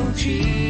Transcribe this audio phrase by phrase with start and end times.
[0.00, 0.69] zaručí.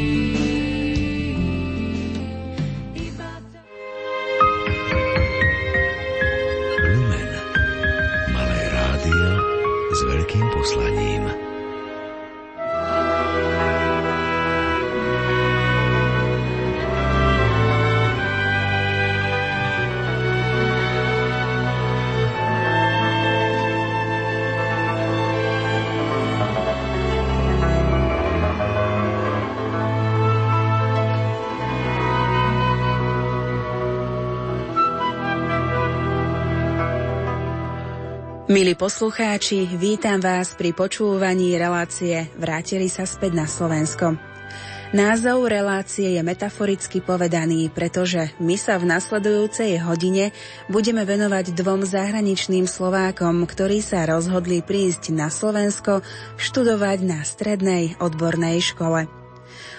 [38.51, 44.19] Milí poslucháči, vítam vás pri počúvaní relácie Vrátili sa späť na Slovensko.
[44.91, 50.35] Názov relácie je metaforicky povedaný, pretože my sa v nasledujúcej hodine
[50.67, 56.03] budeme venovať dvom zahraničným Slovákom, ktorí sa rozhodli prísť na Slovensko
[56.35, 59.07] študovať na strednej odbornej škole.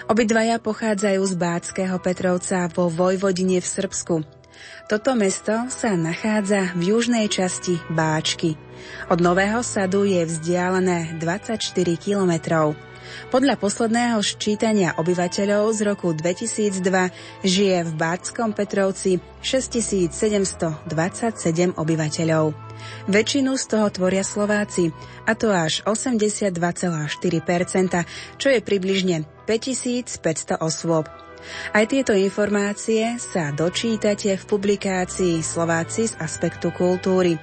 [0.09, 4.42] Obidvaja pochádzajú z Báckého Petrovca vo Vojvodine v Srbsku.
[4.91, 8.59] Toto mesto sa nachádza v južnej časti Báčky.
[9.07, 11.59] Od Nového sadu je vzdialené 24
[11.97, 12.75] kilometrov.
[13.29, 20.87] Podľa posledného ščítania obyvateľov z roku 2002 žije v Bátskom Petrovci 6727
[21.75, 22.45] obyvateľov.
[23.07, 24.91] Väčšinu z toho tvoria Slováci,
[25.23, 26.59] a to až 82,4%,
[28.39, 31.22] čo je približne 5500 osôb.
[31.71, 37.39] Aj tieto informácie sa dočítate v publikácii Slováci z aspektu kultúry.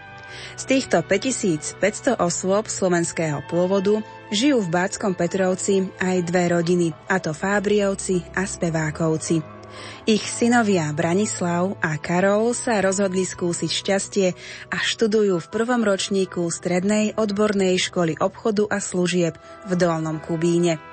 [0.56, 7.34] Z týchto 5500 osôb slovenského pôvodu žijú v Bátskom Petrovci aj dve rodiny, a to
[7.34, 9.60] Fábriovci a Spevákovci.
[10.08, 14.28] Ich synovia Branislav a Karol sa rozhodli skúsiť šťastie
[14.74, 19.38] a študujú v prvom ročníku Strednej odbornej školy obchodu a služieb
[19.70, 20.89] v Dolnom Kubíne.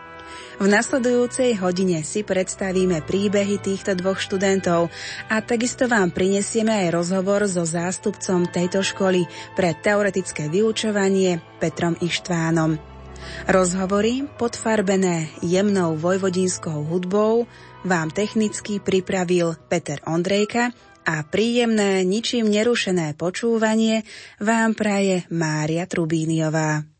[0.58, 4.89] V nasledujúcej hodine si predstavíme príbehy týchto dvoch študentov
[5.30, 12.98] a takisto vám prinesieme aj rozhovor so zástupcom tejto školy pre teoretické vyučovanie Petrom Ištvánom.
[13.45, 17.45] Rozhovory podfarbené jemnou vojvodinskou hudbou
[17.86, 20.73] vám technicky pripravil Peter Ondrejka
[21.08, 24.04] a príjemné, ničím nerušené počúvanie
[24.43, 26.97] vám praje Mária Trubíniová.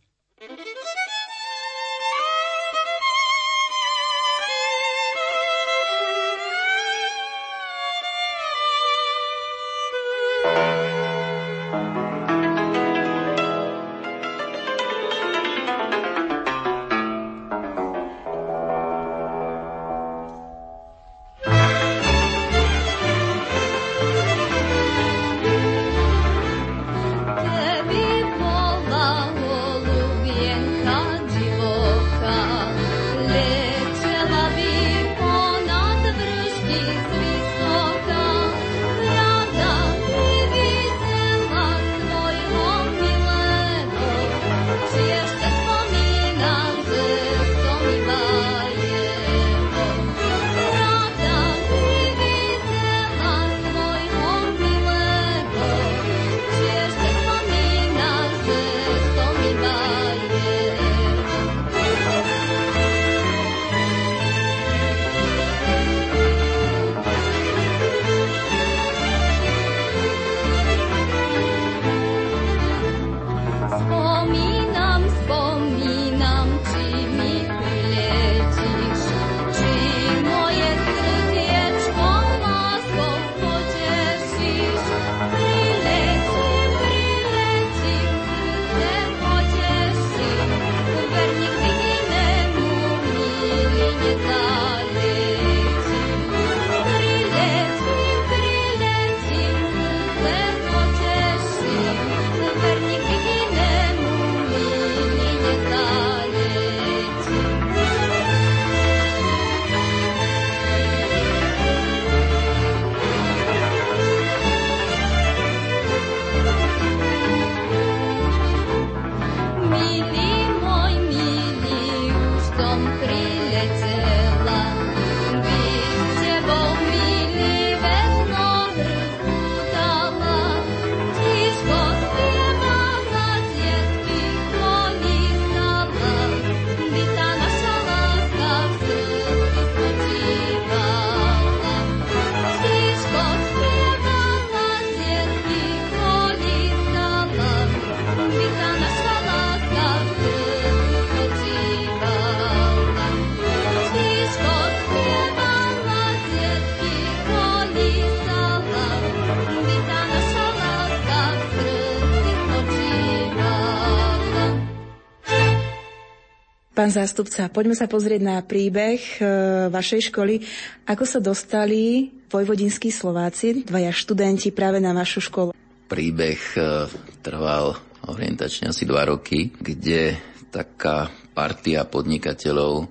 [166.88, 169.22] Pán zástupca, poďme sa pozrieť na príbeh e,
[169.68, 170.40] vašej školy.
[170.88, 175.52] Ako sa dostali vojvodinskí Slováci, dvaja študenti práve na vašu školu?
[175.92, 176.88] Príbeh e,
[177.20, 177.76] trval
[178.08, 180.16] orientačne asi dva roky, kde
[180.48, 182.88] taká partia podnikateľov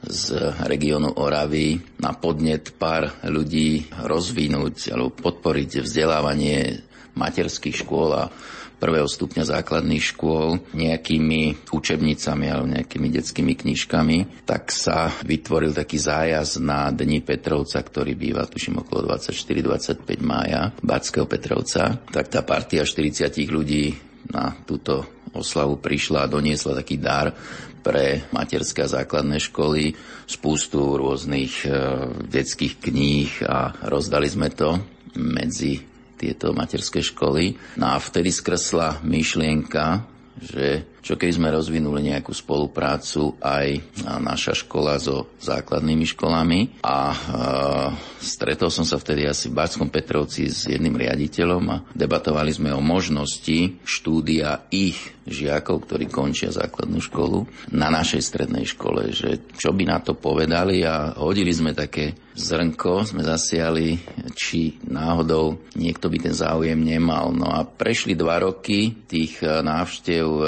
[0.00, 0.26] z
[0.64, 6.85] regiónu Oravy na podnet pár ľudí rozvinúť alebo podporiť vzdelávanie
[7.16, 8.30] materských škôl a
[8.76, 16.60] prvého stupňa základných škôl nejakými učebnicami alebo nejakými detskými knižkami, tak sa vytvoril taký zájazd
[16.60, 21.96] na Dni Petrovca, ktorý býva, tuším, okolo 24-25 mája, Batského Petrovca.
[22.04, 23.96] Tak tá partia 40 ľudí
[24.28, 27.32] na túto oslavu prišla a doniesla taký dar
[27.80, 29.94] pre materské a základné školy,
[30.26, 31.70] spústu rôznych e,
[32.26, 34.74] detských kníh a rozdali sme to
[35.14, 37.54] medzi tieto materské školy.
[37.76, 43.80] No a vtedy skresla myšlienka, že čo keď sme rozvinuli nejakú spoluprácu aj
[44.20, 47.16] naša škola so základnými školami a e,
[48.20, 52.84] stretol som sa vtedy asi v Báckom Petrovci s jedným riaditeľom a debatovali sme o
[52.84, 57.44] možnosti štúdia ich žiakov, ktorí končia základnú školu
[57.74, 63.02] na našej strednej škole, že čo by na to povedali a hodili sme také zrnko,
[63.04, 63.98] sme zasiali,
[64.32, 67.34] či náhodou niekto by ten záujem nemal.
[67.34, 70.44] No a prešli dva roky tých návštev v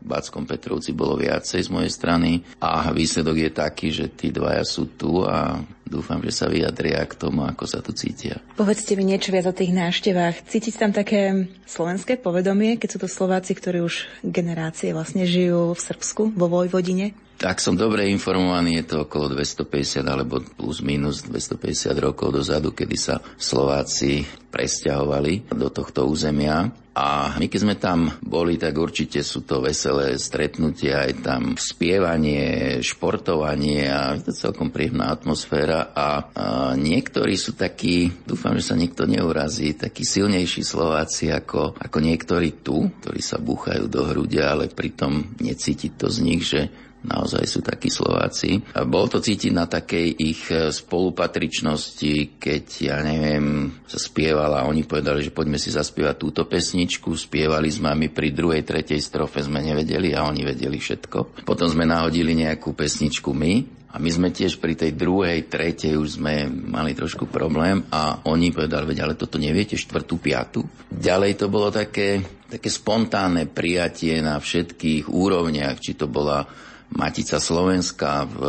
[0.00, 4.96] Báckom Petrovci bolo viacej z mojej strany a výsledok je taký, že tí dvaja sú
[4.96, 8.38] tu a dúfam, že sa vyjadria k tomu, ako sa tu cítia.
[8.54, 10.46] Povedzte mi niečo viac o tých návštevách.
[10.46, 15.80] Cítiť tam také slovenské povedomie, keď sú to Slováci, ktorí už generácie vlastne žijú v
[15.82, 17.18] Srbsku, vo Vojvodine?
[17.40, 22.96] Tak som dobre informovaný, je to okolo 250 alebo plus minus 250 rokov dozadu, kedy
[23.00, 26.68] sa Slováci presťahovali do tohto územia.
[26.92, 32.76] A my keď sme tam boli, tak určite sú to veselé stretnutia, aj tam spievanie,
[32.84, 35.96] športovanie a je to celkom príjemná atmosféra.
[35.96, 36.10] A, a
[36.76, 42.92] niektorí sú takí, dúfam, že sa nikto neurazí, takí silnejší Slováci ako, ako niektorí tu,
[43.00, 46.68] ktorí sa búchajú do hrudia, ale pritom necítiť to z nich, že
[47.04, 48.60] naozaj sú takí Slováci.
[48.76, 54.84] A bol to cítiť na takej ich e, spolupatričnosti, keď, ja neviem, sa spievala oni
[54.84, 57.12] povedali, že poďme si zaspievať túto pesničku.
[57.16, 61.44] Spievali sme a my pri druhej, tretej strofe sme nevedeli a oni vedeli všetko.
[61.44, 66.22] Potom sme nahodili nejakú pesničku my a my sme tiež pri tej druhej, tretej už
[66.22, 70.62] sme mali trošku problém a oni povedali, veď ale toto neviete, štvrtú, piatu.
[70.86, 76.46] Ďalej to bolo také, také spontánne prijatie na všetkých úrovniach, či to bola
[76.94, 78.40] Matica Slovenska v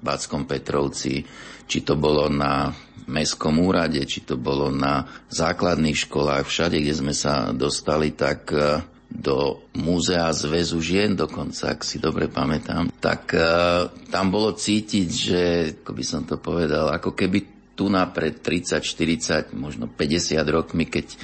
[0.00, 1.22] Báckom Petrovci,
[1.68, 2.72] či to bolo na
[3.10, 8.82] Mestskom úrade, či to bolo na základných školách, všade, kde sme sa dostali, tak e,
[9.10, 15.42] do Múzea zväzu žien dokonca, ak si dobre pamätám, tak uh, tam bolo cítiť, že,
[15.82, 17.42] ako by som to povedal, ako keby
[17.74, 21.18] tu na pred 30, 40, možno 50 rokmi, keď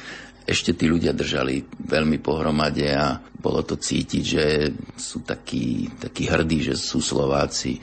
[0.46, 4.44] ešte tí ľudia držali veľmi pohromade a bolo to cítiť, že
[4.94, 7.82] sú takí, takí hrdí, že sú Slováci.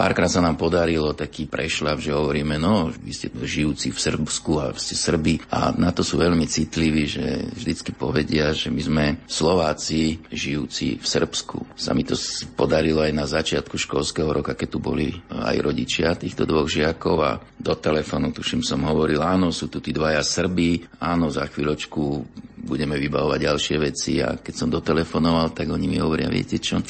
[0.00, 4.72] Párkrát sa nám podarilo taký prešľav, že hovoríme, no, vy ste žijúci v Srbsku a
[4.72, 10.24] ste Srbi a na to sú veľmi citliví, že vždycky povedia, že my sme Slováci
[10.32, 11.76] žijúci v Srbsku.
[11.76, 12.16] Sa mi to
[12.56, 17.36] podarilo aj na začiatku školského roka, keď tu boli aj rodičia týchto dvoch žiakov a
[17.60, 22.24] do telefónu, tuším, som hovoril, áno, sú tu tí dvaja Srbi, áno, za chvíľočku
[22.60, 26.80] budeme vybavovať ďalšie veci a keď som dotelefonoval, tak oni mi hovoria, viete čo,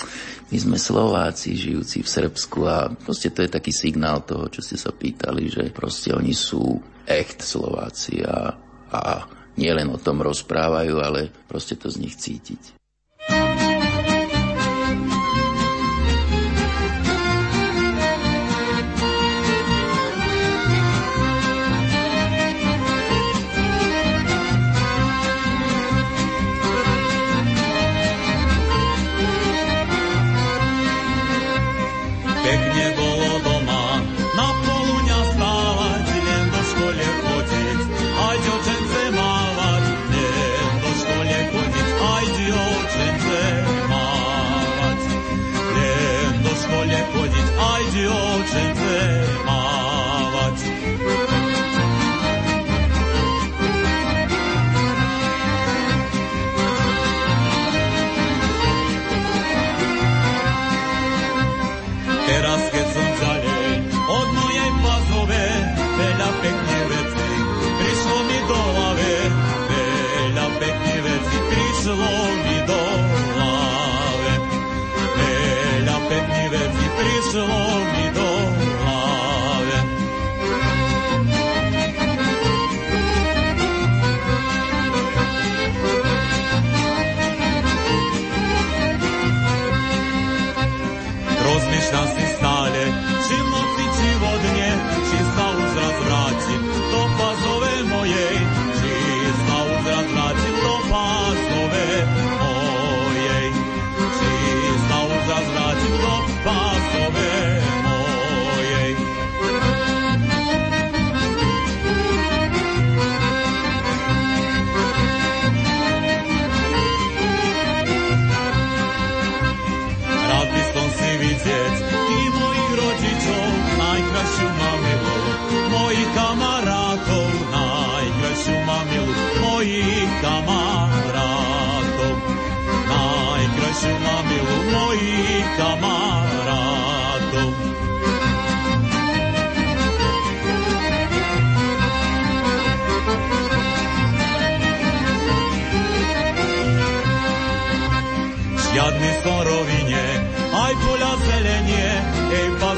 [0.51, 4.75] my sme Slováci žijúci v Srbsku a proste to je taký signál toho, čo ste
[4.75, 8.55] sa pýtali, že proste oni sú echt Slováci a,
[8.91, 9.03] a
[9.61, 12.80] nielen o tom rozprávajú, ale proste to z nich cítiť.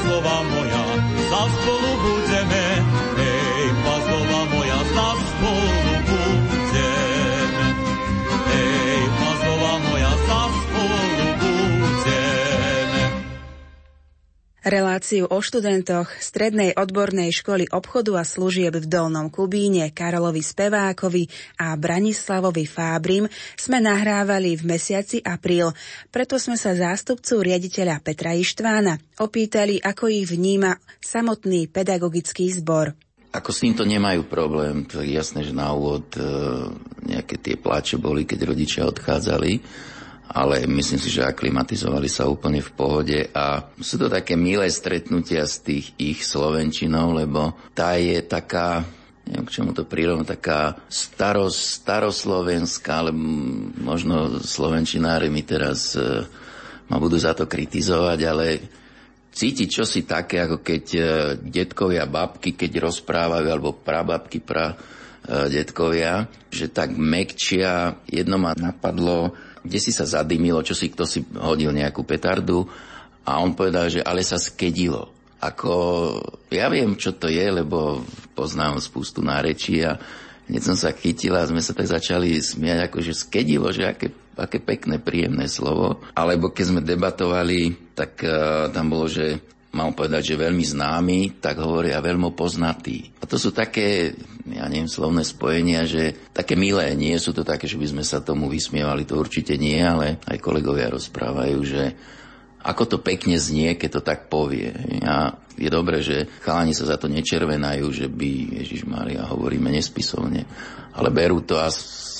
[0.03, 0.85] Pazlova moja,
[1.29, 2.22] za spolu budeme,
[14.73, 21.29] Reláciu o študentoch Strednej odbornej školy obchodu a služieb v Dolnom Kubíne Karolovi Spevákovi
[21.61, 25.69] a Branislavovi Fábrim sme nahrávali v mesiaci apríl,
[26.09, 32.97] preto sme sa zástupcu riaditeľa Petra Ištvána opýtali, ako ich vníma samotný pedagogický zbor.
[33.29, 36.25] Ako s týmto nemajú problém, to je jasné, že na úvod e,
[37.13, 39.61] nejaké tie pláče boli, keď rodičia odchádzali,
[40.29, 45.43] ale myslím si, že aklimatizovali sa úplne v pohode a sú to také milé stretnutia
[45.43, 48.87] z tých ich slovenčinov, lebo tá je taká
[49.23, 53.11] neviem, k čomu to prírodno, taká staros, staroslovenská, ale
[53.79, 56.27] možno slovenčinári mi teraz e,
[56.91, 58.45] ma budú za to kritizovať, ale
[59.33, 61.01] cítiť čosi také, ako keď e,
[61.39, 64.75] detkovia, babky, keď rozprávajú, alebo prababky, pra e,
[65.47, 68.03] detkovia, že tak mekčia.
[68.05, 69.31] Jedno ma napadlo,
[69.63, 72.67] kde si sa zadymilo, čo si kto si hodil nejakú petardu
[73.23, 75.09] a on povedal, že ale sa skedilo.
[75.43, 75.75] Ako,
[76.51, 79.99] ja viem, čo to je, lebo poznám spustu nárečí a
[80.47, 84.11] hneď som sa chytila a sme sa tak začali smiať, ako že skedilo, že aké,
[84.39, 85.99] aké pekné, príjemné slovo.
[86.15, 89.43] Alebo keď sme debatovali, tak uh, tam bolo, že
[89.73, 93.09] mám povedať, že veľmi známy, tak hovoria veľmi poznatý.
[93.19, 94.13] A to sú také,
[94.45, 98.21] ja neviem, slovné spojenia, že také milé, nie sú to také, že by sme sa
[98.21, 101.83] tomu vysmievali, to určite nie, ale aj kolegovia rozprávajú, že
[102.63, 104.71] ako to pekne znie, keď to tak povie.
[105.03, 110.47] A je dobré, že chalani sa za to nečervenajú, že by Ježiš Maria hovoríme nespisovne,
[110.95, 111.67] ale berú to a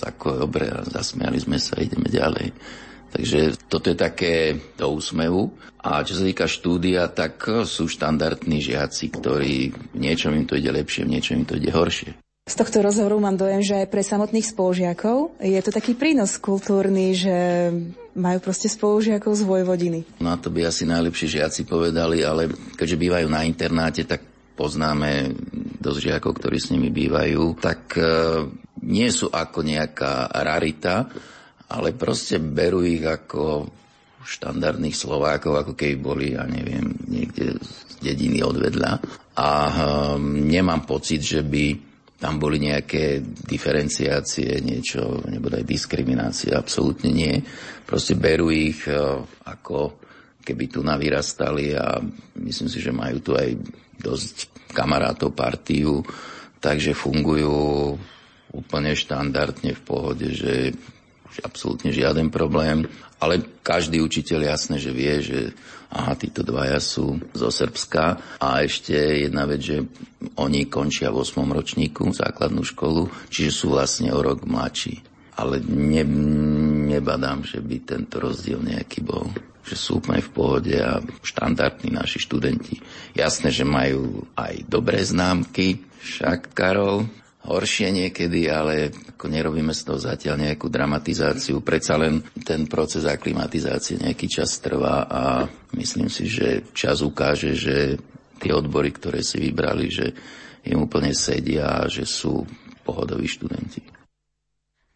[0.04, 2.52] ako dobre, zasmiali sme sa, ideme ďalej.
[3.14, 5.54] Takže toto je také do úsmevu.
[5.86, 9.56] A čo sa týka štúdia, tak sú štandardní žiaci, ktorí
[9.94, 12.18] v niečom im to ide lepšie, v niečom im to ide horšie.
[12.44, 17.16] Z tohto rozhovoru mám dojem, že aj pre samotných spolužiakov je to taký prínos kultúrny,
[17.16, 17.36] že
[18.20, 20.00] majú proste spolužiakov z Vojvodiny.
[20.20, 24.28] No a to by asi najlepšie žiaci povedali, ale keďže bývajú na internáte, tak
[24.60, 25.32] poznáme
[25.80, 28.04] dosť žiakov, ktorí s nimi bývajú, tak e,
[28.84, 31.08] nie sú ako nejaká rarita,
[31.72, 33.70] ale proste berú ich ako
[34.24, 38.92] štandardných Slovákov, ako keby boli, ja neviem, niekde z dediny odvedľa.
[39.36, 41.92] A um, nemám pocit, že by
[42.24, 47.36] tam boli nejaké diferenciácie, niečo, nebude aj diskriminácia, absolútne nie.
[47.84, 50.00] Proste berú ich uh, ako
[50.44, 52.00] keby tu navyrastali a
[52.40, 53.60] myslím si, že majú tu aj
[54.00, 54.36] dosť
[54.72, 56.04] kamarátov, partiu,
[56.60, 57.96] takže fungujú
[58.54, 60.72] úplne štandardne v pohode, že
[61.42, 62.86] absolútne žiaden problém,
[63.18, 65.40] ale každý učiteľ jasne, že vie, že
[65.90, 69.78] aha, títo dvaja sú zo Srbska a ešte jedna vec, že
[70.38, 71.40] oni končia v 8.
[71.50, 75.00] ročníku základnú školu, čiže sú vlastne o rok mladší.
[75.34, 76.06] Ale ne,
[76.94, 79.30] nebadám, že by tento rozdiel nejaký bol
[79.64, 82.84] že sú úplne v pohode a štandardní naši študenti.
[83.16, 87.08] Jasné, že majú aj dobré známky, však Karol,
[87.44, 91.60] horšie niekedy, ale ako nerobíme z toho zatiaľ nejakú dramatizáciu.
[91.60, 95.24] Predsa len ten proces aklimatizácie nejaký čas trvá a
[95.76, 98.00] myslím si, že čas ukáže, že
[98.40, 100.08] tie odbory, ktoré si vybrali, že
[100.68, 102.48] im úplne sedia a že sú
[102.88, 103.84] pohodoví študenti.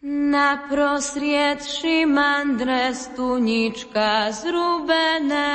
[0.07, 5.51] Na prosried šimandre stunička zrubená,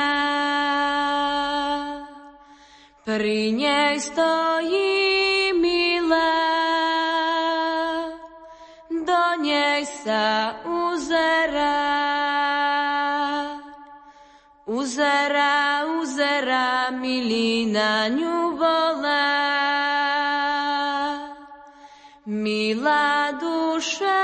[3.01, 6.62] pri nej stojí milá
[9.63, 11.79] nej sa uzerá.
[14.67, 19.31] Uzerá, uzerá, milý na ňu volá.
[22.23, 24.23] Milá duša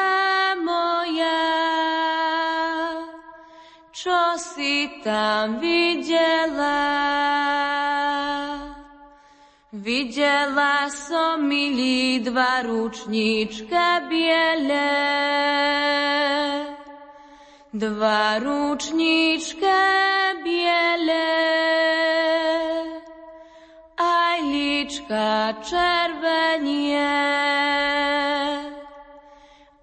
[0.63, 1.43] moja,
[3.91, 7.08] čo si tam videla?
[10.39, 14.87] Videla som milí dva ručníčka biele,
[17.75, 19.83] dva ručníčka
[20.39, 21.27] biele,
[23.99, 27.19] aj líčka červenie,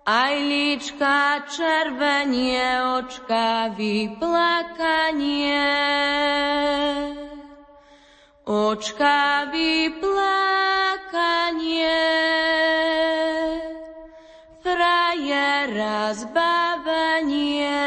[0.08, 2.64] aj líčka červenie,
[3.04, 5.68] očka vyplakanie
[8.46, 10.14] očka vyplakanie.
[14.62, 17.82] Frajera zbavenie.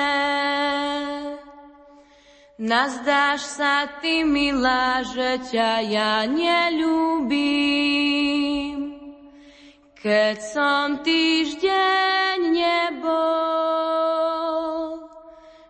[2.60, 7.40] Nazdáš sa ty, milá, že ťa ja neľúbim.
[9.96, 13.40] Keď som týždeň nebol,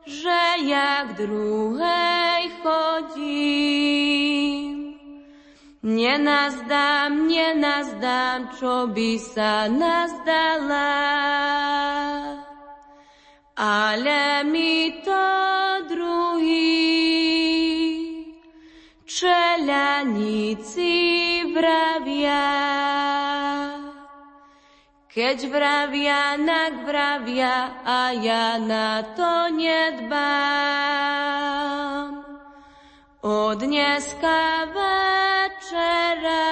[0.10, 4.29] že jak druhej chodím.
[5.80, 10.92] Nenazdám, nenazdám, čo by sa nazdala,
[13.56, 15.24] ale mi to
[15.88, 17.00] druhý
[19.08, 20.92] čeľaníci
[21.56, 22.44] vravia.
[25.08, 31.00] Keď vravia, nak vravia a ja na to nedbám.
[33.24, 34.60] Od dneska
[35.70, 36.50] večera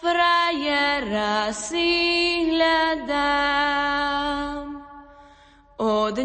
[0.00, 4.00] frajera si hľadám.
[5.76, 6.16] Od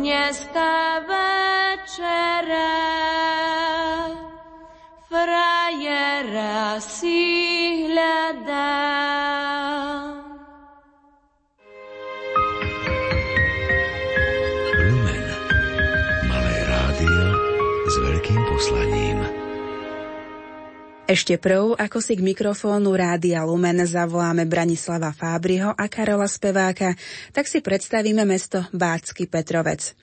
[21.07, 26.99] Ešte prv, ako si k mikrofónu Rádia Lumen zavoláme Branislava Fábriho a Karola Speváka,
[27.31, 29.95] tak si predstavíme mesto Bácky Petrovec.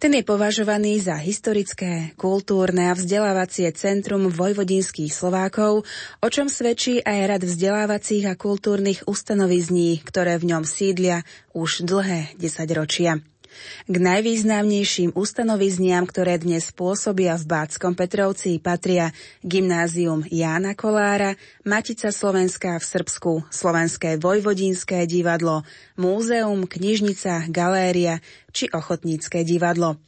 [0.00, 5.84] Ten je považovaný za historické, kultúrne a vzdelávacie centrum vojvodinských Slovákov,
[6.24, 11.20] o čom svedčí aj rad vzdelávacích a kultúrnych ustanovizní, ktoré v ňom sídlia
[11.52, 13.20] už dlhé desaťročia.
[13.86, 19.14] K najvýznamnejším ustanovizniam, ktoré dnes pôsobia v Báckom Petrovci, patria
[19.46, 25.62] Gymnázium Jána Kolára, Matica Slovenská v Srbsku, Slovenské vojvodínske divadlo,
[25.94, 28.18] Múzeum, Knižnica, Galéria
[28.50, 30.00] či Ochotnícke divadlo.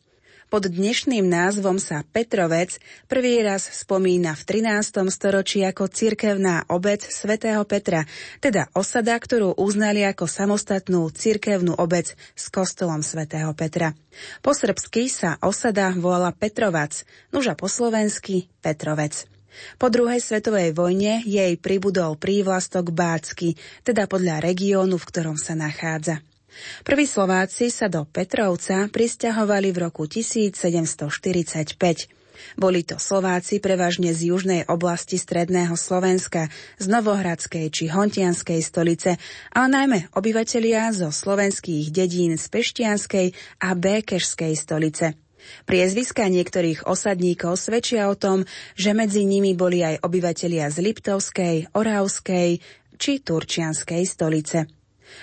[0.48, 5.04] Pod dnešným názvom sa Petrovec prvý raz spomína v 13.
[5.12, 8.08] storočí ako cirkevná obec svätého Petra,
[8.40, 13.92] teda osada, ktorú uznali ako samostatnú cirkevnú obec s kostolom svätého Petra.
[14.40, 19.28] Po srbsky sa osada volala Petrovac, nuža po slovensky Petrovec.
[19.76, 23.52] Po druhej svetovej vojne jej pribudol prívlastok Bácky,
[23.84, 26.24] teda podľa regiónu, v ktorom sa nachádza.
[26.82, 31.78] Prví Slováci sa do Petrovca pristahovali v roku 1745.
[32.54, 36.46] Boli to Slováci prevažne z južnej oblasti stredného Slovenska,
[36.78, 39.18] z Novohradskej či Hontianskej stolice,
[39.50, 43.26] ale najmä obyvatelia zo slovenských dedín z Peštianskej
[43.62, 45.18] a Békešskej stolice.
[45.64, 52.58] Priezviska niektorých osadníkov svedčia o tom, že medzi nimi boli aj obyvatelia z Liptovskej, Oravskej
[52.98, 54.77] či Turčianskej stolice.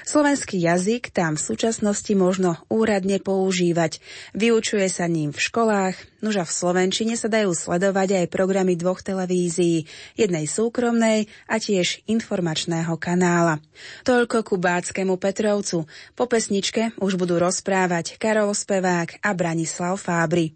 [0.05, 4.01] Slovenský jazyk tam v súčasnosti možno úradne používať.
[4.33, 9.05] Vyučuje sa ním v školách, nož a v Slovenčine sa dajú sledovať aj programy dvoch
[9.05, 9.85] televízií,
[10.17, 13.61] jednej súkromnej a tiež informačného kanála.
[14.07, 15.85] Toľko ku Báckému Petrovcu.
[16.17, 20.55] Po pesničke už budú rozprávať Karol Spevák a Branislav Fábry.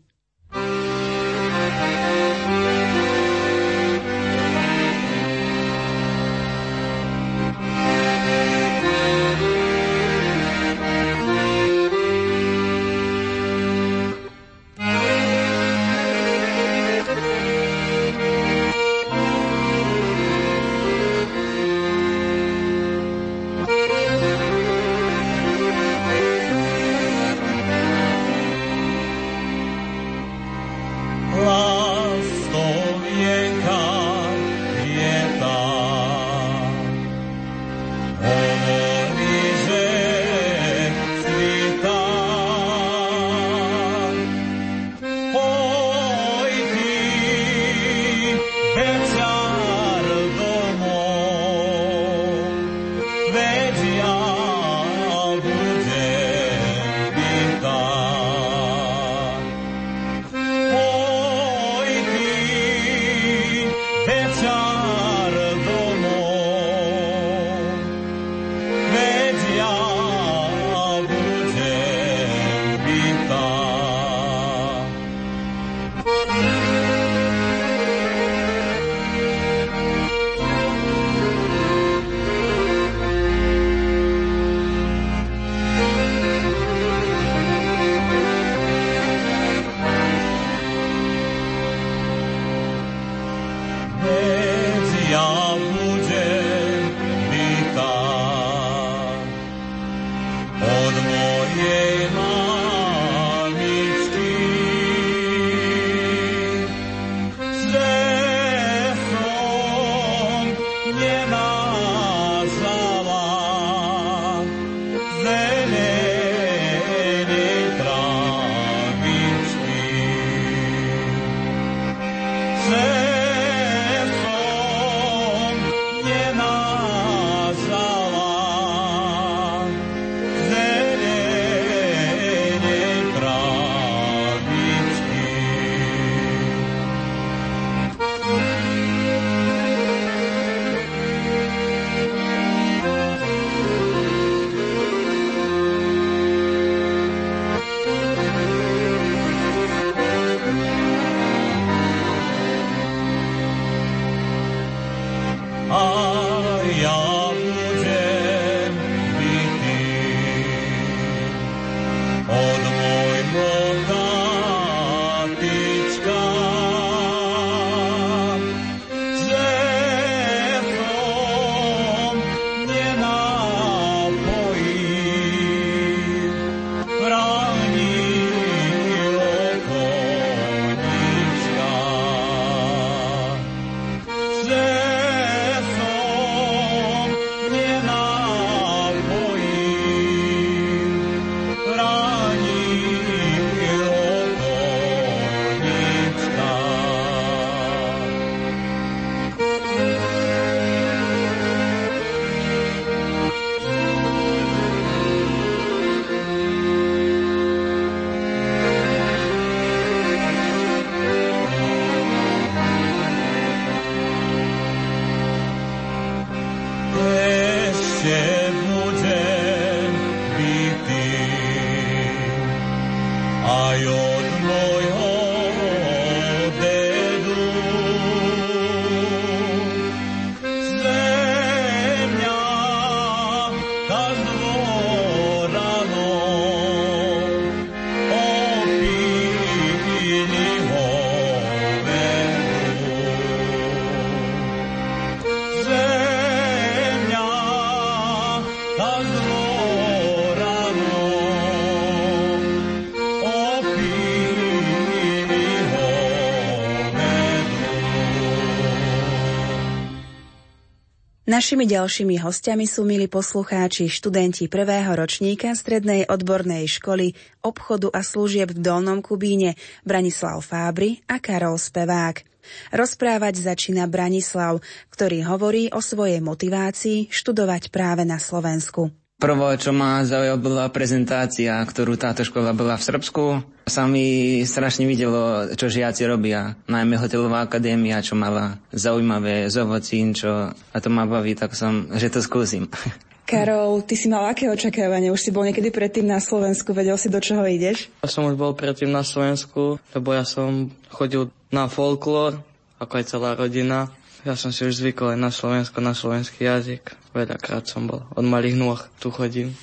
[261.29, 267.13] Našimi ďalšími hostiami sú milí poslucháči, študenti prvého ročníka Strednej odbornej školy
[267.45, 269.53] obchodu a služieb v Dolnom Kubíne
[269.85, 272.25] Branislav Fábry a Karol Spevák.
[272.73, 274.57] Rozprávať začína Branislav,
[274.89, 278.89] ktorý hovorí o svojej motivácii študovať práve na Slovensku.
[279.19, 283.23] Prvo, čo ma zaujalo, bola prezentácia, ktorú táto škola bola v Srbsku.
[283.67, 286.55] Sa mi strašne videlo, čo žiaci robia.
[286.71, 291.91] Najmä hotelová akadémia, čo mala zaujímavé z ovocín, čo a to ma baví, tak som,
[291.99, 292.71] že to skúsim.
[293.27, 295.11] Karol, ty si mal aké očakávanie?
[295.11, 297.91] Už si bol niekedy predtým na Slovensku, vedel si, do čoho ideš?
[297.99, 302.39] Ja som už bol predtým na Slovensku, lebo ja som chodil na folklór,
[302.79, 303.91] ako aj celá rodina.
[304.27, 306.91] Ja som si už zvykol aj na Slovensko, na slovenský jazyk.
[307.15, 308.03] Veľakrát som bol.
[308.19, 309.55] Od malých nôh tu chodím.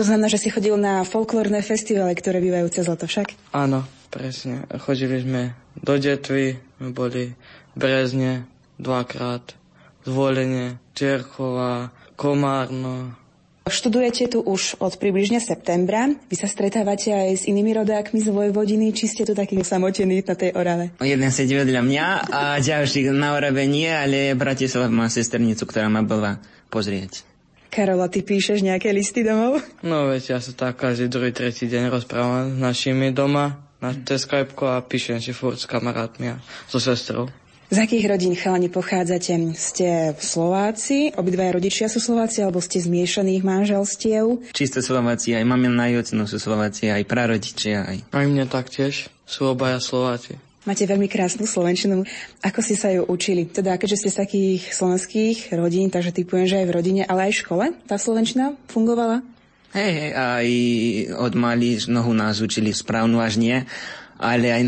[0.00, 3.34] To znamená, že si chodil na folklórne festivály, ktoré bývajú cez leto však?
[3.52, 4.64] Áno, presne.
[4.80, 9.58] Chodili sme do Detvy, my boli v Brezne dvakrát,
[10.06, 13.12] Zvolenie, Čerchova, Komárno,
[13.68, 16.08] Študujete tu už od približne septembra.
[16.28, 20.34] Vy sa stretávate aj s inými rodákmi z Vojvodiny, či ste tu takí samotení na
[20.34, 20.96] tej Orave?
[21.04, 26.00] Jeden sedí vedľa mňa a ďalší na Orave nie, ale Bratislav má sesternicu, ktorá ma
[26.00, 26.40] bola
[26.72, 27.28] pozrieť.
[27.68, 29.60] Karola, ty píšeš nejaké listy domov?
[29.84, 34.56] No veď ja sa tak každý druhý, tretí deň rozprávam s našimi doma na Skype
[34.64, 37.28] a píšem si furt s kamarátmi a so sestrou.
[37.68, 39.52] Z akých rodín chalani pochádzate?
[39.52, 41.12] Ste Slováci?
[41.12, 44.40] Obidvaja rodičia sú Slováci alebo ste zmiešaných manželstiev?
[44.56, 47.84] Čisto Slováci, aj mamina aj ocino sú Slováci, aj prarodičia.
[47.84, 48.00] Aj.
[48.00, 50.40] aj mne taktiež sú obaja Slováci.
[50.64, 52.08] Máte veľmi krásnu slovenčinu.
[52.40, 53.44] Ako ste sa ju učili?
[53.44, 57.32] Teda, keďže ste z takých slovenských rodín, takže typujem, že aj v rodine, ale aj
[57.36, 59.20] v škole tá slovenčina fungovala?
[59.76, 60.48] Hej, hej, aj
[61.20, 63.68] od malí nohu nás učili správnu až nie
[64.18, 64.62] ale aj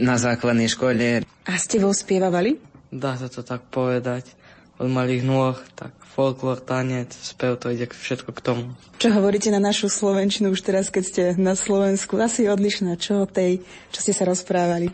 [0.00, 1.22] na základnej škole.
[1.24, 2.56] A ste vo spievavali?
[2.88, 4.32] Dá sa to tak povedať.
[4.74, 8.64] Od malých nôh, tak folklór, tanec, spev, to ide všetko k tomu.
[8.98, 12.18] Čo hovoríte na našu Slovenčinu už teraz, keď ste na Slovensku?
[12.18, 13.62] Asi odlišná, čo od tej,
[13.94, 14.90] čo ste sa rozprávali?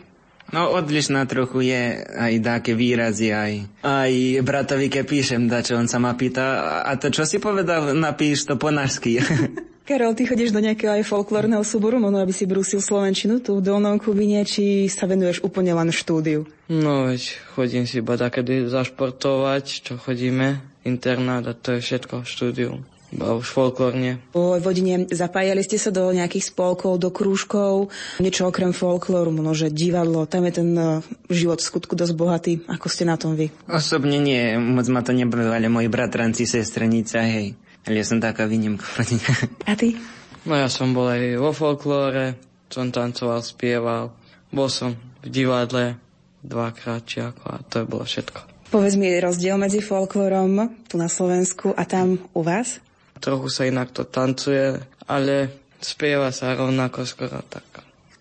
[0.51, 3.53] No odlišná trochu je aj také výrazy, aj,
[3.87, 4.11] aj
[4.43, 8.43] bratovi, keď píšem, da čo on sa ma pýta, a to čo si povedal, napíš
[8.45, 9.17] to po našsky.
[9.81, 13.65] Karol, ty chodíš do nejakého aj folklórneho súboru, možno aby si brúsil Slovenčinu tu v
[13.65, 16.45] Dolnom Kubine, či sa venuješ úplne len štúdiu?
[16.69, 22.85] No veď chodím si iba takedy zašportovať, čo chodíme, internát a to je všetko, štúdium.
[23.11, 24.23] Iba už folklórne.
[24.31, 27.91] Po Vodine zapájali ste sa do nejakých spolkov, do krúžkov,
[28.23, 32.53] niečo okrem folklóru, možno, že divadlo, tam je ten uh, život v skutku dosť bohatý.
[32.71, 33.51] Ako ste na tom vy?
[33.67, 37.47] Osobne nie, moc ma to nebavilo, moji bratranci, sestrenice, hej.
[37.87, 39.29] Ale ja som taká výnimka v rodine.
[39.65, 39.97] A ty?
[40.45, 42.37] No ja som bol aj vo folklóre,
[42.69, 44.13] som tancoval, spieval.
[44.49, 45.97] Bol som v divadle
[46.41, 48.39] dvakrát či ako a to je bolo všetko.
[48.71, 52.79] Povedz mi rozdiel medzi folklórom tu na Slovensku a tam u vás?
[53.21, 57.67] Trochu sa inak to tancuje, ale spieva sa rovnako skoro tak.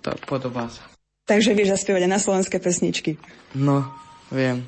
[0.04, 0.84] To podobá sa.
[1.28, 3.14] Takže vieš zaspievať aj na slovenské pesničky?
[3.54, 3.86] No,
[4.34, 4.66] viem.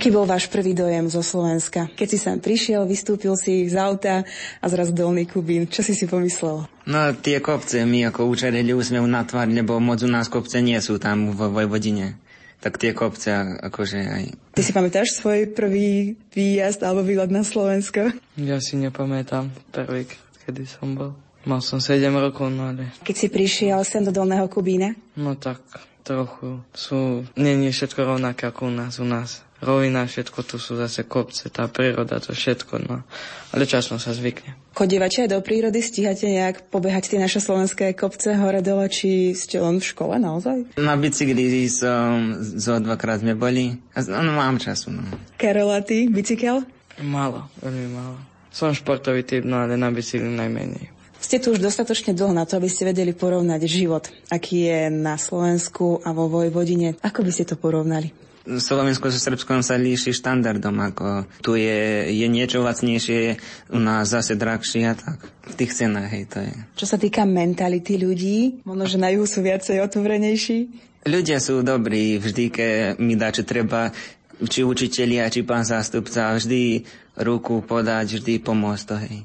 [0.00, 1.84] Aký bol váš prvý dojem zo Slovenska?
[1.92, 4.24] Keď si sem prišiel, vystúpil si z auta
[4.56, 5.68] a zraz dolný Kubín.
[5.68, 6.64] Čo si si pomyslel?
[6.88, 10.80] No tie kopce mi ako učarili úsmev na tvár, lebo moc u nás kopce nie
[10.80, 12.16] sú tam vo Vojvodine.
[12.64, 14.56] Tak tie kopce akože aj...
[14.56, 18.08] Ty si pamätáš svoj prvý výjazd alebo výlet na Slovensko?
[18.40, 20.08] Ja si nepamätám prvý,
[20.48, 21.12] kedy som bol.
[21.44, 22.88] Mal som 7 rokov, no ale...
[23.04, 24.96] Keď si prišiel sem do Dolného Kubína?
[25.20, 25.60] No tak
[26.08, 27.28] trochu sú...
[27.36, 28.96] Nie všetko rovnaké ako u nás.
[28.96, 33.04] U nás rovina, všetko tu sú zase kopce, tá príroda, to všetko, no.
[33.52, 34.56] Ale časom sa zvykne.
[34.72, 39.60] Chodívate aj do prírody, stíhate nejak pobehať tie naše slovenské kopce hore dole, či ste
[39.60, 40.80] len v škole naozaj?
[40.80, 43.76] Na bicykli som zo dvakrát sme boli.
[43.96, 45.04] No, mám času, no.
[45.36, 46.64] Karol, a ty, bicykel?
[47.04, 48.18] Málo, veľmi málo.
[48.50, 51.00] Som športový typ, no ale na bicykli najmenej.
[51.20, 55.20] Ste tu už dostatočne dlho na to, aby ste vedeli porovnať život, aký je na
[55.20, 56.96] Slovensku a vo Vojvodine.
[57.04, 58.29] Ako by ste to porovnali?
[58.48, 63.36] Slovensko so Srbskom sa líši štandardom, ako tu je, je niečo lacnejšie,
[63.68, 65.28] u nás zase drahšie a tak.
[65.44, 66.54] V tých cenách, hej, to je.
[66.80, 70.58] Čo sa týka mentality ľudí, možno, že na juhu sú viacej otvorenejší?
[71.04, 73.92] Ľudia sú dobrí, vždy, keď mi dá, čo treba,
[74.40, 76.88] či učitelia, či pán zástupca, vždy
[77.20, 79.18] ruku podať, vždy pomôcť to, hej.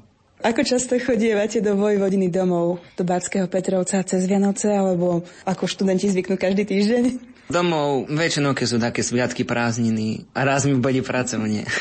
[0.44, 6.36] Ako často chodievate do Vojvodiny domov, do Bátskeho Petrovca cez Vianoce, alebo ako študenti zvyknú
[6.36, 7.35] každý týždeň?
[7.46, 11.66] Domov väčšinou, keď sú také sviatky prázdniny a raz mi boli pracovne.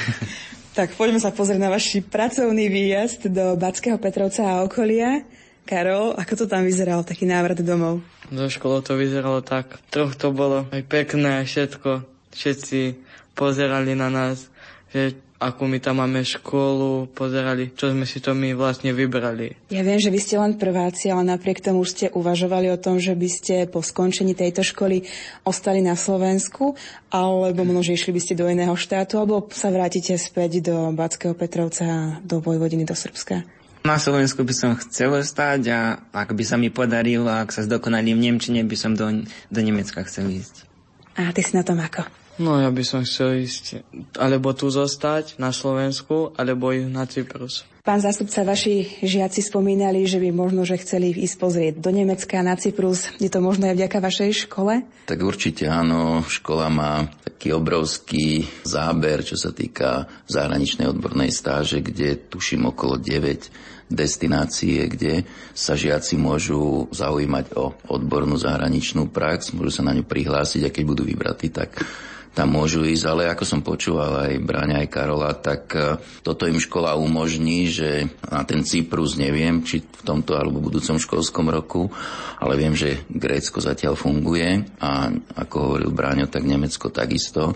[0.75, 5.23] Tak poďme sa pozrieť na váš pracovný výjazd do Batského Petrovca a okolia.
[5.63, 8.03] Karol, ako to tam vyzeralo, taký návrat domov?
[8.27, 9.79] Do školu to vyzeralo tak.
[9.95, 12.03] Troch to bolo aj pekné, všetko.
[12.35, 12.99] Všetci
[13.39, 14.51] pozerali na nás,
[14.91, 19.59] že akú my tam máme školu, pozerali, čo sme si to my vlastne vybrali.
[19.69, 23.03] Ja viem, že vy ste len prváci, ale napriek tomu už ste uvažovali o tom,
[23.03, 25.05] že by ste po skončení tejto školy
[25.45, 26.79] ostali na Slovensku,
[27.13, 31.35] alebo možno, že išli by ste do iného štátu, alebo sa vrátite späť do Batského
[31.37, 33.45] Petrovca, do Vojvodiny, do Srbska.
[33.85, 38.17] Na Slovensku by som chcel stať a ak by sa mi podarilo, ak sa zdokonalím
[38.17, 40.65] v Nemčine, by som do, do Nemecka chcel ísť.
[41.21, 42.24] A ty si na tom ako?
[42.35, 43.87] No ja by som chcel ísť
[44.19, 47.63] alebo tu zostať na Slovensku, alebo ísť na Cyprus.
[47.85, 52.57] Pán zástupca, vaši žiaci spomínali, že by možno, že chceli ísť pozrieť do Nemecka, na
[52.57, 53.13] Cyprus.
[53.21, 54.89] Je to možno aj vďaka vašej škole?
[55.05, 56.25] Tak určite áno.
[56.25, 63.93] Škola má taký obrovský záber, čo sa týka zahraničnej odbornej stáže, kde tuším okolo 9
[63.93, 70.65] destinácie, kde sa žiaci môžu zaujímať o odbornú zahraničnú prax, môžu sa na ňu prihlásiť
[70.65, 71.85] a keď budú vybratí, tak
[72.35, 76.59] tam môžu ísť, ale ako som počúval aj Bráňa, aj Karola, tak e, toto im
[76.59, 81.95] škola umožní, že na ten Cyprus neviem, či v tomto alebo budúcom školskom roku,
[82.43, 85.15] ale viem, že Grécko zatiaľ funguje a
[85.47, 87.55] ako hovoril Bráňo, tak Nemecko takisto.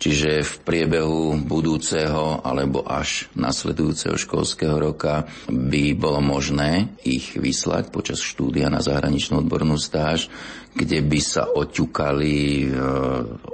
[0.00, 8.24] Čiže v priebehu budúceho alebo až nasledujúceho školského roka by bolo možné ich vyslať počas
[8.24, 10.32] štúdia na zahraničnú odbornú stáž,
[10.70, 12.68] kde by sa oťukali, e,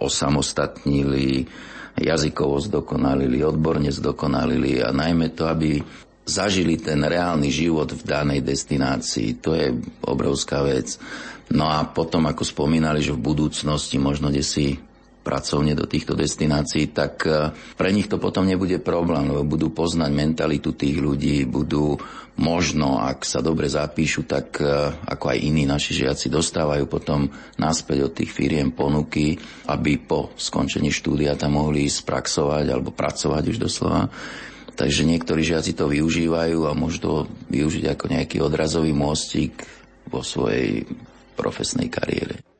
[0.01, 1.49] osamostatnili,
[1.97, 5.81] jazykovo zdokonalili, odborne zdokonalili a najmä to, aby
[6.27, 9.41] zažili ten reálny život v danej destinácii.
[9.41, 9.73] To je
[10.05, 10.99] obrovská vec.
[11.55, 14.77] No a potom, ako spomínali, že v budúcnosti možno kde si
[15.27, 20.11] pracovne do týchto destinácií, tak e, pre nich to potom nebude problém, lebo budú poznať
[20.15, 21.99] mentalitu tých ľudí, budú
[22.37, 27.99] možno, ak sa dobre zapíšu, tak e, ako aj iní naši žiaci dostávajú potom naspäť
[28.09, 33.59] od tých firiem ponuky, aby po skončení štúdia tam mohli ísť praxovať alebo pracovať už
[33.61, 34.13] doslova.
[34.77, 37.13] Takže niektorí žiaci to využívajú a môžu to
[37.49, 39.65] využiť ako nejaký odrazový môstik
[40.13, 40.85] vo svojej
[41.33, 42.56] profesnej kariére.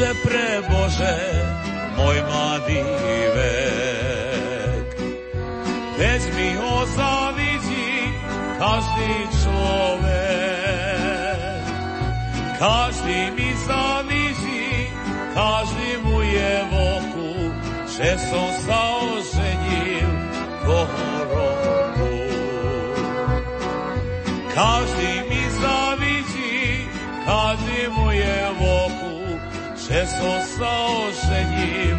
[0.00, 1.16] Bože, pre Bože,
[1.92, 2.80] môj mladý
[3.36, 4.88] vek.
[6.00, 8.08] Veď mi ho zavidí
[8.56, 9.12] každý
[9.44, 10.40] človek.
[12.56, 14.88] Každý mi zavidí,
[15.36, 17.52] každý mu je v oku,
[17.84, 18.89] že som sa
[30.18, 30.74] som sa
[31.06, 31.96] oženil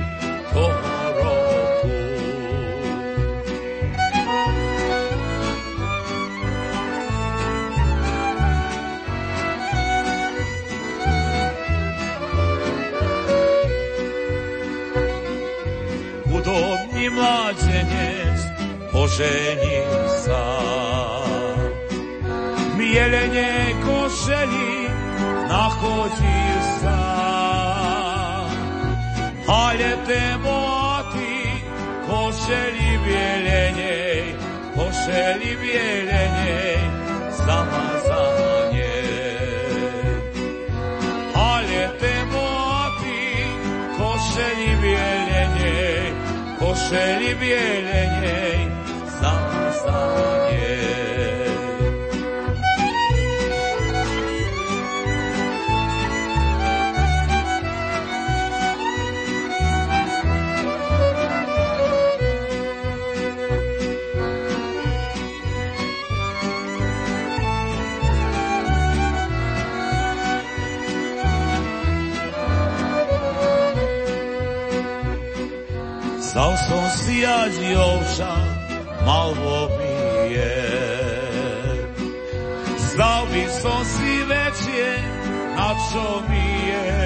[0.52, 2.00] toho roku.
[16.28, 18.40] Chudobný mládenec
[18.92, 19.94] oženil
[20.26, 20.46] sa.
[22.82, 24.90] Mielenie košeli
[25.48, 26.61] nachodil
[29.72, 29.82] sa.
[29.82, 31.36] Ale temoty
[32.04, 34.36] košeli bielenej,
[34.76, 36.80] košeli bielenej,
[37.32, 39.00] zamazanie.
[41.32, 43.24] Ale temoty
[43.96, 46.04] košeli bielenej,
[46.60, 48.60] košeli bielenej,
[49.24, 50.41] zamazanie.
[76.32, 78.34] Stal som si adi ovša,
[79.04, 80.64] mal vobije.
[82.80, 84.90] Zdal by som si väčšie,
[85.60, 87.04] na čo mi je.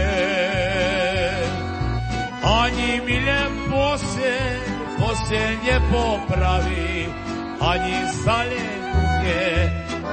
[2.45, 4.33] Ani mi len pose,
[5.01, 7.09] pose nepopraví,
[7.65, 9.49] ani sa len ku mne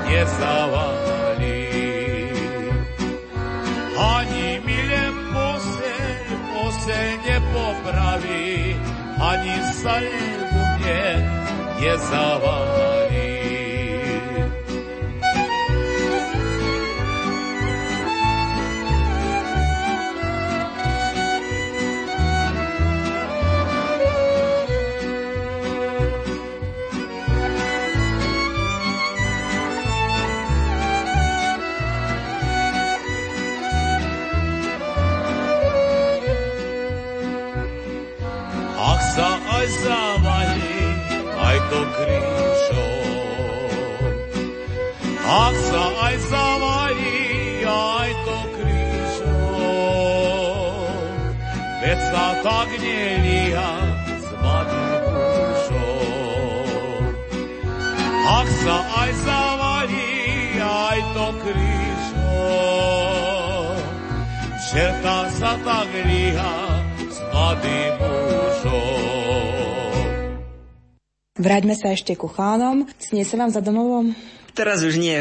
[0.09, 1.69] nezavalí.
[3.93, 5.97] Ani mi len pose,
[6.57, 8.73] pose nepopraví,
[9.31, 11.01] ani sa len ku mne
[46.13, 49.33] aj zavalí, aj to krížom.
[51.81, 53.73] Veď sa tak nelíha
[54.21, 56.37] s mladým mužom.
[58.29, 60.13] Ak sa aj zavalí,
[60.61, 62.21] aj to krížom.
[64.69, 66.57] Čerta sa tak líha
[67.09, 67.93] s mladým.
[71.33, 72.87] Vráťme sa ešte ku chánom.
[73.01, 74.15] Snie sa vám za domovom?
[74.53, 75.17] Teraz už nie,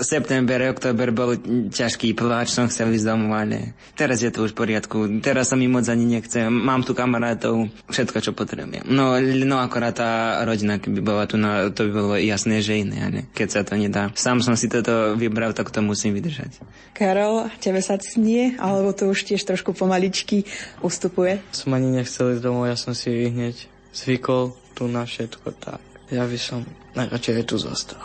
[0.00, 1.36] september, október bol
[1.68, 4.96] ťažký pláč, som chcel ísť domov, ale teraz je to už v poriadku.
[5.20, 6.48] Teraz sa mi moc ani nechce.
[6.48, 8.88] Mám tu kamarátov, všetko, čo potrebujem.
[8.88, 12.98] No, no akorát tá rodina, keby bola tu, no, to by bolo jasné, že iné,
[13.04, 14.08] ale keď sa to nedá.
[14.16, 16.64] Sám som si toto vybral, tak to musím vydržať.
[16.96, 20.48] Karol, tebe sa snie, alebo to už tiež trošku pomaličky
[20.80, 21.44] ustupuje?
[21.52, 26.24] Som ani nechcel ísť domov, ja som si hneď zvykol tu na všetko, tak ja
[26.24, 26.64] by som
[26.96, 28.00] najradšej tu zostal.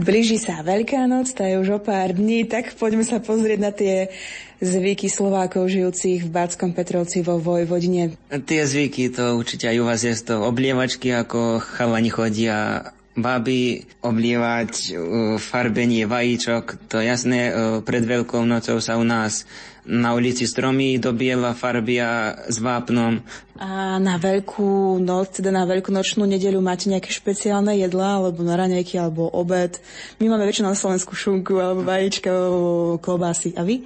[0.00, 3.68] Blíži sa Veľká noc, tá je už o pár dní, tak poďme sa pozrieť na
[3.68, 4.08] tie
[4.64, 8.16] zvyky Slovákov žijúcich v Bátskom Petrovci vo Vojvodine.
[8.32, 12.88] Tie zvyky, to určite aj u vás je to oblievačky, ako chalani chodia
[13.18, 14.98] baby oblievať uh,
[15.36, 16.90] farbenie vajíčok.
[16.90, 19.44] To jasné, uh, pred Veľkou nocou sa u nás
[19.90, 23.24] na ulici stromy do biela farbia s vápnom.
[23.60, 28.56] A na veľkú noc, teda na veľkú nočnú nedeľu máte nejaké špeciálne jedlá, alebo na
[28.56, 29.80] raňajky, alebo obed.
[30.20, 33.56] My máme väčšinou na Slovensku šunku, alebo vajíčka, alebo klobásy.
[33.56, 33.84] A vy?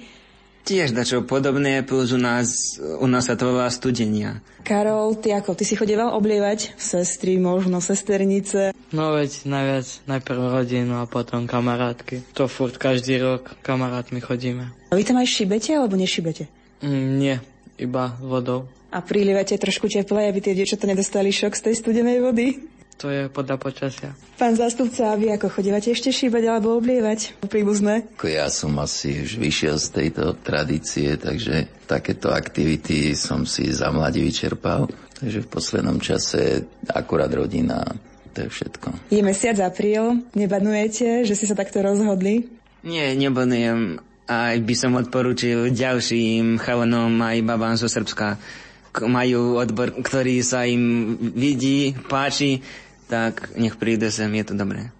[0.65, 4.41] Tiež dačo podobné, plus u nás, u nás sa to volá studenia.
[4.65, 5.53] Karol, ty ako?
[5.53, 8.73] Ty si chodieval oblievať sestry, možno sesternice?
[8.89, 12.25] No veď najviac najprv rodinu a potom kamarátky.
[12.33, 14.73] To furt každý rok kamarátmi chodíme.
[14.89, 16.49] A vy tam aj šibete alebo nešibete?
[16.81, 17.35] Mm, nie,
[17.77, 18.65] iba vodou.
[18.89, 22.57] A prilievate trošku teplej, aby tie dievčatá nedostali šok z tej studenej vody?
[23.03, 24.15] To je podľa počasia.
[24.39, 28.07] Pán zástupca, a vy ako chodívate ešte šíbať alebo oblievať príbuzné?
[28.23, 34.23] Ja som asi už vyšiel z tejto tradície, takže takéto aktivity som si za mladí
[34.23, 34.87] vyčerpal.
[35.15, 37.83] Takže v poslednom čase akurát rodina,
[38.31, 39.11] to je všetko.
[39.11, 42.47] Je mesiac apríl, nebanujete, že si sa takto rozhodli?
[42.87, 43.99] Nie, nebanujem.
[44.25, 48.39] Aj by som odporučil ďalším chalanom aj babám zo Srbska.
[48.95, 52.63] Majú odbor, ktorý sa im vidí, páči,
[53.05, 54.94] tak nech príde sem, je to dobré.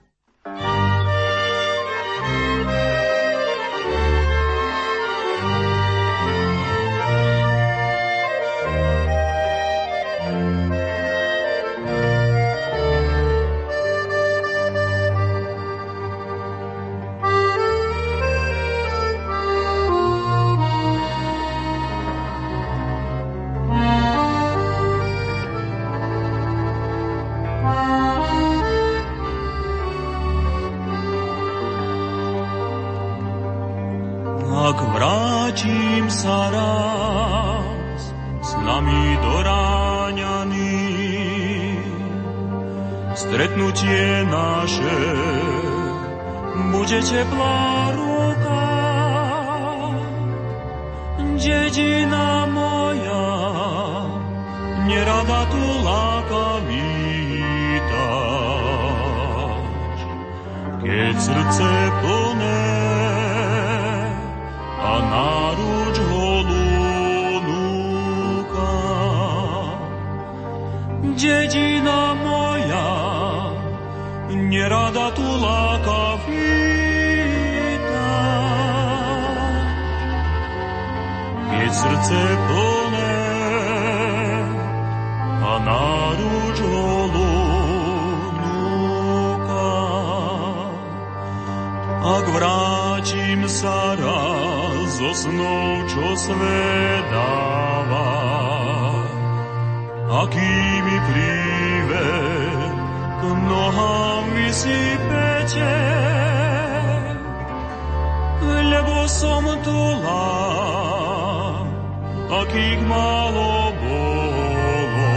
[112.56, 115.12] Akých málo bolo.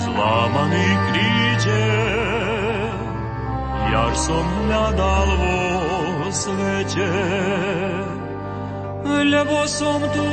[0.00, 2.96] Zlámaný krídel,
[3.92, 7.12] jaž som hľadal vo svete,
[9.04, 10.24] lebo som tu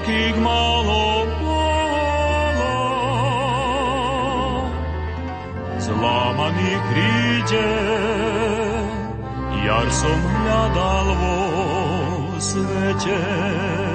[0.00, 2.76] akých málo bolo.
[5.76, 8.80] Zlámaný krídel,
[9.60, 10.35] jar som
[11.20, 13.85] vo svete.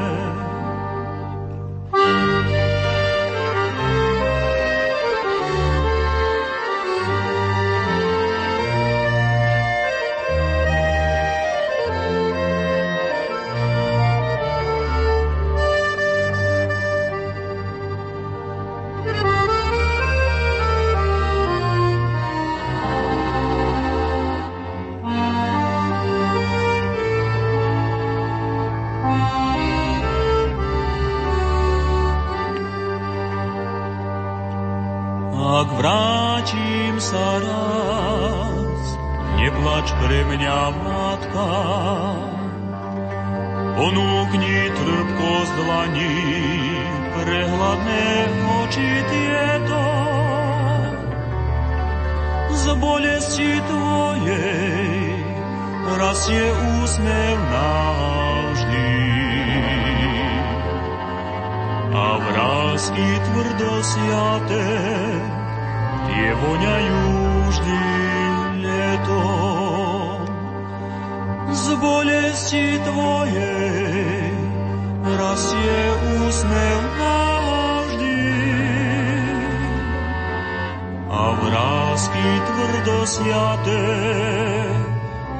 [81.91, 83.83] Vrázky tvrdosiaté,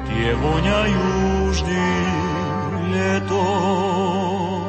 [0.04, 1.08] tie voňajú
[1.48, 1.86] vždy
[2.92, 4.60] letom.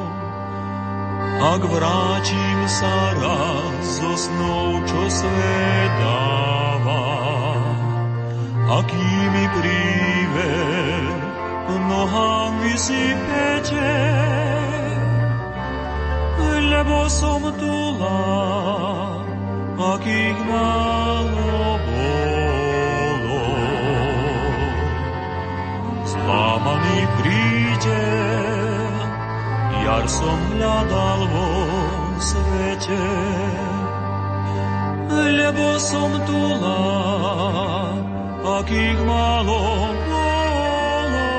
[1.44, 7.04] Ak vrátim sa raz zo snou, čo svet dáva,
[8.80, 11.04] aký mi príver
[11.84, 13.92] nohám vysypete,
[16.64, 18.24] lebo som tula,
[19.74, 23.42] akých málo bolo.
[26.06, 28.06] Zlámaný príde,
[29.82, 31.48] jar som hľadal vo
[32.22, 33.06] svete,
[35.12, 36.86] lebo som tula,
[38.62, 39.62] akých málo
[40.06, 41.30] bolo.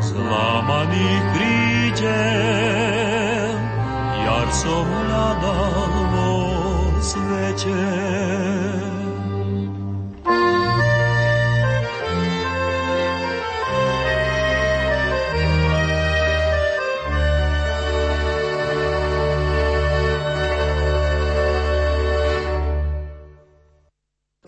[0.00, 2.20] Zlámaných príde,
[4.70, 6.30] som hľadal vo
[7.02, 7.78] svete.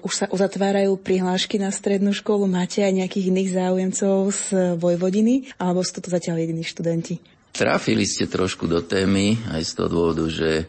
[0.02, 2.46] Už sa uzatvárajú prihlášky na strednú školu.
[2.46, 4.42] Máte aj nejakých iných záujemcov z
[4.78, 5.50] Vojvodiny?
[5.58, 7.41] Alebo sú to zatiaľ jediní študenti?
[7.52, 10.64] Trafili ste trošku do témy aj z toho dôvodu, že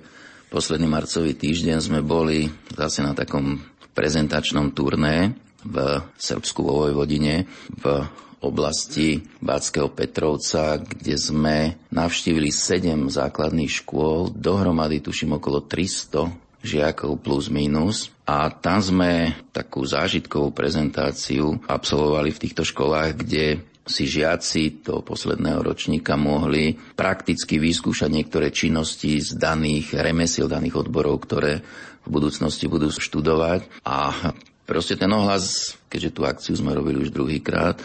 [0.52, 3.64] posledný marcový týždeň sme boli zase na takom
[3.96, 5.32] prezentačnom turné
[5.64, 8.04] v Srbsku vo Vojvodine v
[8.44, 16.28] oblasti Bátskeho Petrovca, kde sme navštívili sedem základných škôl, dohromady tuším okolo 300
[16.60, 18.12] žiakov plus minus.
[18.28, 25.60] A tam sme takú zážitkovú prezentáciu absolvovali v týchto školách, kde si žiaci toho posledného
[25.60, 31.60] ročníka mohli prakticky vyskúšať niektoré činnosti z daných remesiel, daných odborov, ktoré
[32.04, 33.84] v budúcnosti budú študovať.
[33.84, 34.32] A
[34.64, 37.76] proste ten ohlas, keďže tú akciu sme robili už druhýkrát,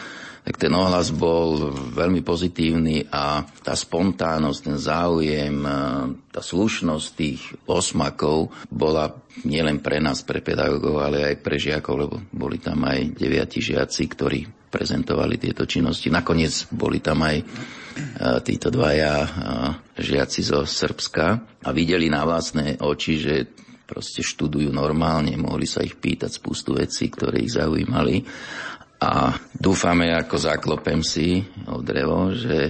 [0.46, 5.60] tak ten ohlas bol veľmi pozitívny a tá spontánnosť, ten záujem,
[6.32, 9.12] tá slušnosť tých osmakov bola
[9.44, 14.02] nielen pre nás, pre pedagógov, ale aj pre žiakov, lebo boli tam aj deviati žiaci,
[14.08, 16.12] ktorí prezentovali tieto činnosti.
[16.12, 17.36] Nakoniec boli tam aj
[18.46, 19.26] títo dvaja
[19.98, 21.26] žiaci zo Srbska
[21.66, 23.34] a videli na vlastné oči, že
[23.88, 28.22] proste študujú normálne, mohli sa ich pýtať spustu vecí, ktoré ich zaujímali
[29.00, 31.40] a dúfame, ako zaklopem si
[31.70, 32.68] o drevo, že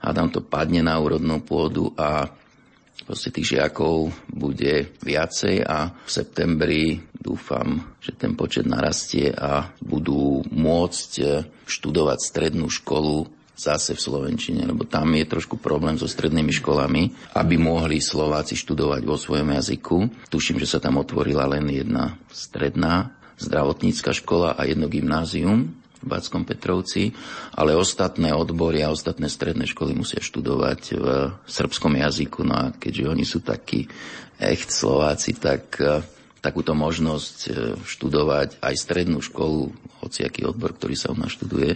[0.00, 2.30] hádam to padne na úrodnú pôdu a
[3.08, 10.44] proste tých žiakov bude viacej a v septembri dúfam, že ten počet narastie a budú
[10.52, 11.12] môcť
[11.64, 13.24] študovať strednú školu
[13.56, 19.02] zase v Slovenčine, lebo tam je trošku problém so strednými školami, aby mohli Slováci študovať
[19.02, 20.28] vo svojom jazyku.
[20.30, 26.46] Tuším, že sa tam otvorila len jedna stredná zdravotnícka škola a jedno gymnázium v Bátskom
[26.46, 27.10] Petrovci,
[27.54, 31.06] ale ostatné odbory a ostatné stredné školy musia študovať v
[31.46, 32.46] srbskom jazyku.
[32.46, 33.90] No a keďže oni sú takí
[34.38, 36.02] echt Slováci, tak e,
[36.38, 37.50] takúto možnosť e,
[37.82, 41.74] študovať aj strednú školu, hociaký odbor, ktorý sa u nás študuje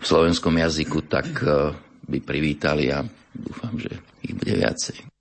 [0.00, 1.72] v slovenskom jazyku, tak e,
[2.04, 3.00] by privítali a
[3.32, 5.13] dúfam, že ich bude viacej.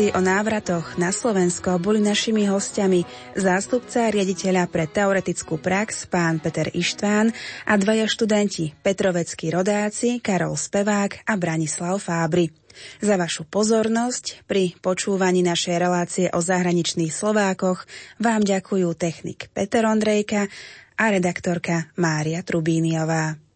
[0.00, 3.04] Relácii o návratoch na Slovensko boli našimi hostiami
[3.36, 7.28] zástupca riaditeľa pre teoretickú prax pán Peter Ištván
[7.68, 12.48] a dvaja študenti Petroveckí rodáci Karol Spevák a Branislav Fábry.
[13.04, 17.84] Za vašu pozornosť pri počúvaní našej relácie o zahraničných Slovákoch
[18.16, 20.48] vám ďakujú technik Peter Ondrejka
[20.96, 23.49] a redaktorka Mária Trubíniová.